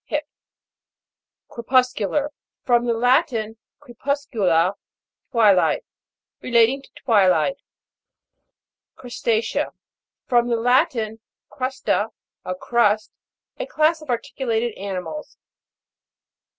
Hip. 0.05 0.25
CREPUS'CULAR. 1.49 2.31
From 2.63 2.87
the 2.87 2.93
Latin, 2.95 3.57
cre 3.79 3.91
puscula, 3.91 4.73
twilight. 5.29 5.85
Relating 6.41 6.81
to 6.81 6.89
twilight. 6.95 7.57
CRUSTA'CEA. 8.97 9.69
From 10.25 10.47
the 10.47 10.55
Latin, 10.55 11.19
crvsta, 11.51 12.09
a 12.43 12.55
crust. 12.55 13.11
A 13.59 13.67
class 13.67 14.01
of 14.01 14.09
articulated 14.09 14.73
animals. 14.75 15.37